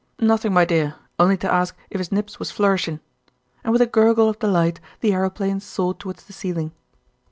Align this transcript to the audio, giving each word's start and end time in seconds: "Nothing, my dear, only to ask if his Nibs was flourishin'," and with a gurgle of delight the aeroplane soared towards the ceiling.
"Nothing, 0.19 0.51
my 0.51 0.65
dear, 0.65 0.95
only 1.19 1.37
to 1.37 1.53
ask 1.53 1.77
if 1.91 1.99
his 1.99 2.11
Nibs 2.11 2.39
was 2.39 2.49
flourishin'," 2.49 3.01
and 3.63 3.71
with 3.71 3.83
a 3.83 3.85
gurgle 3.85 4.27
of 4.29 4.39
delight 4.39 4.79
the 5.01 5.13
aeroplane 5.13 5.59
soared 5.59 5.99
towards 5.99 6.23
the 6.23 6.33
ceiling. 6.33 6.71